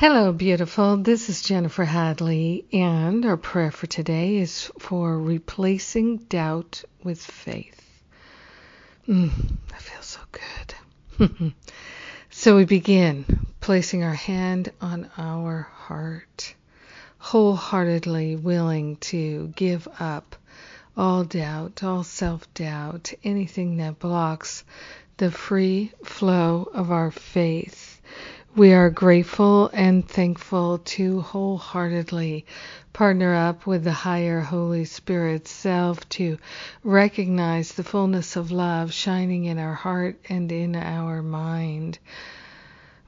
[0.00, 0.96] Hello, beautiful.
[0.96, 8.00] This is Jennifer Hadley, and our prayer for today is for replacing doubt with faith.
[9.06, 9.30] Mm,
[9.68, 10.20] that feels so
[11.18, 11.52] good.
[12.30, 16.54] so we begin placing our hand on our heart,
[17.18, 20.34] wholeheartedly willing to give up
[20.96, 24.64] all doubt, all self doubt, anything that blocks
[25.18, 27.99] the free flow of our faith
[28.56, 32.44] we are grateful and thankful to wholeheartedly
[32.92, 36.36] partner up with the higher Holy Spirit self to
[36.82, 41.98] recognize the fullness of love shining in our heart and in our mind.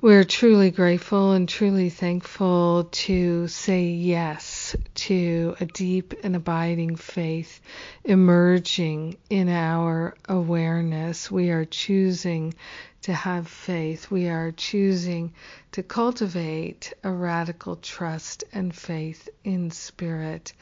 [0.02, 4.74] We're truly grateful and truly thankful to say yes
[5.06, 7.60] to a deep and abiding faith
[8.02, 11.30] emerging in our awareness.
[11.30, 12.54] We are choosing
[13.02, 14.10] to have faith.
[14.10, 15.34] We are choosing
[15.70, 20.52] to cultivate a radical trust and faith in spirit.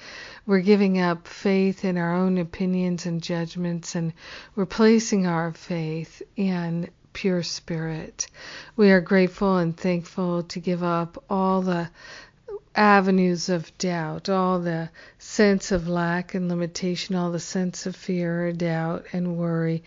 [0.45, 4.13] We're giving up faith in our own opinions and judgments and
[4.55, 8.27] we're placing our faith in pure spirit.
[8.77, 11.91] We are grateful and thankful to give up all the
[12.75, 18.53] avenues of doubt, all the sense of lack and limitation, all the sense of fear,
[18.53, 19.83] doubt, and worry,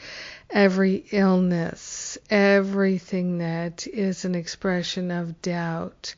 [0.49, 6.13] every illness, everything that is an expression of doubt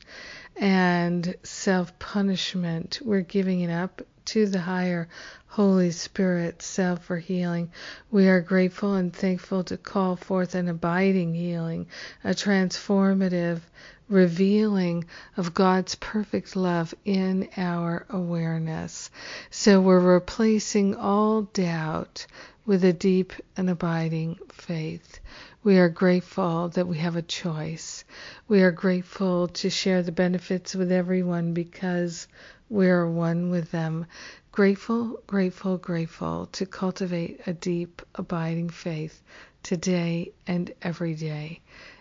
[0.56, 3.00] and self punishment.
[3.04, 5.08] We're giving it up to the higher
[5.46, 7.70] Holy Spirit self for healing.
[8.10, 11.86] We are grateful and thankful to call forth an abiding healing,
[12.22, 13.60] a transformative
[14.08, 15.04] revealing
[15.36, 19.10] of God's perfect love in our awareness.
[19.50, 22.26] So we're replacing all doubt
[22.66, 25.20] with a deep and abiding faith.
[25.62, 28.04] We are grateful that we have a choice.
[28.46, 32.28] We are grateful to share the benefits with everyone because
[32.68, 34.06] we are one with them.
[34.50, 39.22] Grateful, grateful, grateful to cultivate a deep, abiding faith
[39.62, 41.60] today and every day.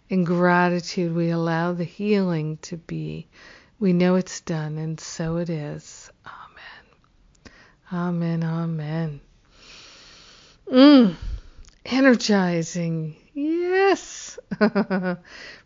[0.09, 3.27] In gratitude, we allow the healing to be.
[3.79, 6.09] We know it's done, and so it is.
[7.91, 8.41] Amen.
[8.41, 8.43] Amen.
[8.43, 9.21] Amen.
[10.71, 11.15] Mm,
[11.85, 13.15] energizing.
[13.33, 14.39] Yes.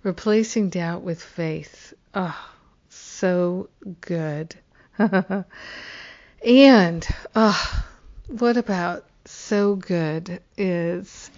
[0.03, 1.93] Replacing doubt with faith.
[2.13, 2.49] Oh,
[2.89, 3.69] so
[4.01, 4.55] good.
[6.45, 7.83] and oh,
[8.27, 11.31] what about so good is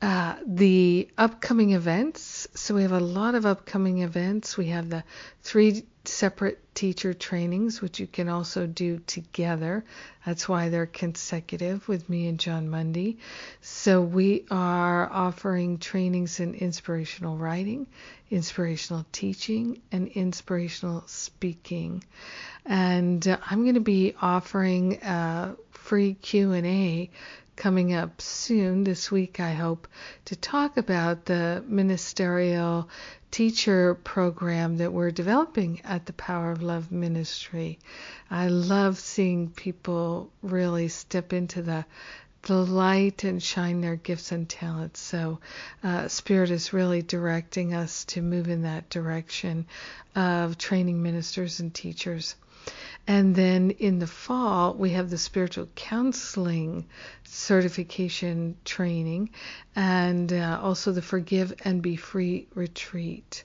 [0.00, 2.48] uh, the upcoming events.
[2.54, 4.56] So we have a lot of upcoming events.
[4.56, 5.04] We have the
[5.42, 9.84] three separate teacher trainings, which you can also do together.
[10.26, 13.18] That's why they're consecutive with me and Jon Mundy.
[13.60, 17.86] So we are offering trainings in inspirational writing,
[18.30, 22.02] inspirational teaching, and inspirational speaking.
[22.64, 27.10] And I'm going to be offering a free Q&A
[27.62, 29.86] coming up soon this week, I hope,
[30.24, 32.88] to talk about the ministerial
[33.30, 37.78] teacher program that we're developing at the Power of Love Ministry.
[38.28, 41.84] I love seeing people really step into the
[42.42, 44.98] the light and shine their gifts and talents.
[44.98, 45.38] So,
[45.84, 49.66] uh, Spirit is really directing us to move in that direction
[50.16, 52.34] of training ministers and teachers.
[53.06, 56.86] And then in the fall, we have the spiritual counseling
[57.24, 59.30] certification training
[59.74, 63.44] and uh, also the Forgive and Be Free retreat.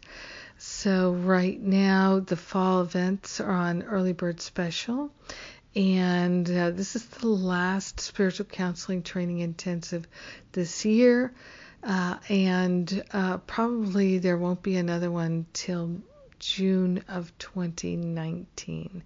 [0.60, 5.12] So, right now, the fall events are on early bird special.
[5.76, 10.08] And uh, this is the last spiritual counseling training intensive
[10.52, 11.34] this year.
[11.84, 16.02] Uh, and uh, probably there won't be another one till
[16.40, 19.04] June of 2019.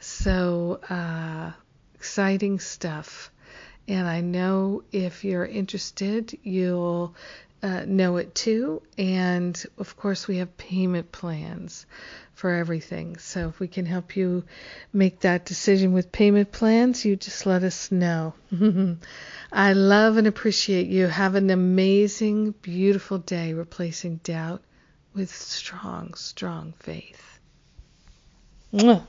[0.00, 1.52] So, uh,
[1.94, 3.30] exciting stuff.
[3.86, 7.14] And I know if you're interested, you'll
[7.62, 8.82] uh, know it too.
[8.98, 11.86] And of course, we have payment plans
[12.34, 13.16] for everything.
[13.16, 14.44] So if we can help you
[14.92, 18.34] make that decision with payment plans, you just let us know.
[19.52, 21.06] I love and appreciate you.
[21.06, 24.62] Have an amazing, beautiful day replacing doubt
[25.14, 27.38] with strong, strong faith.
[28.72, 29.02] Mwah.